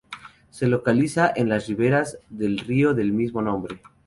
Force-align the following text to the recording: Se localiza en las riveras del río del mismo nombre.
Se 0.49 0.65
localiza 0.67 1.31
en 1.35 1.47
las 1.47 1.67
riveras 1.67 2.17
del 2.31 2.57
río 2.57 2.95
del 2.95 3.11
mismo 3.13 3.43
nombre. 3.43 3.79